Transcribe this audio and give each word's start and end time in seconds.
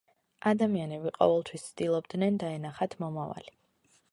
ადამიანები 0.51 1.11
ყოველთვის 1.17 1.67
ცდილობდნენ 1.67 2.41
დაენახათ 2.45 2.97
მომავალი. 3.05 3.55